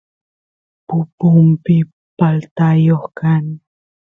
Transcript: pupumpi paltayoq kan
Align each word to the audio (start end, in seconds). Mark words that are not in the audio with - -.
pupumpi 0.87 1.75
paltayoq 2.17 3.05
kan 3.19 3.45